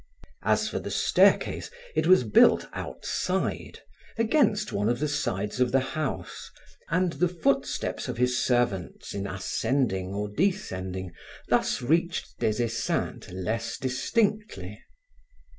As 0.41 0.67
for 0.67 0.79
the 0.79 0.89
staircase, 0.89 1.69
it 1.95 2.07
was 2.07 2.23
built 2.23 2.65
outside, 2.73 3.81
against 4.17 4.73
one 4.73 4.89
of 4.89 4.97
the 4.97 5.07
sides 5.07 5.59
of 5.59 5.71
the 5.71 5.79
house, 5.93 6.49
and 6.89 7.13
the 7.13 7.27
footsteps 7.27 8.07
of 8.07 8.17
his 8.17 8.43
servants 8.43 9.13
in 9.13 9.27
ascending 9.27 10.11
or 10.15 10.27
descending 10.27 11.11
thus 11.49 11.83
reached 11.83 12.39
Des 12.39 12.63
Esseintes 12.63 13.29
less 13.29 13.77
distinctly. 13.77 14.81